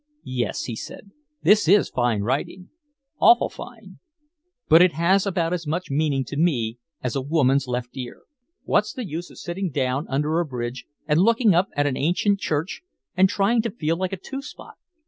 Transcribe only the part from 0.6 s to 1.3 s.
he said,